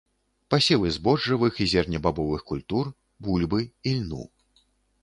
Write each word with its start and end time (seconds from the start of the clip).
Пасевы 0.53 0.87
збожжавых 0.95 1.61
і 1.65 1.67
зернебабовых 1.75 2.41
культур, 2.53 2.91
бульбы, 3.27 3.63
ільну. 3.95 4.23